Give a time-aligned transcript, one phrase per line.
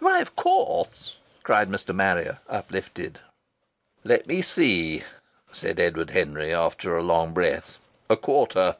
[0.00, 1.14] "Why of course!"
[1.44, 1.96] cried Mr.
[2.00, 3.20] Harrier, uplifted.
[4.02, 5.04] "Let me see,"
[5.52, 7.78] said Edward Henry, after a long breath,
[8.10, 8.78] "a quarter.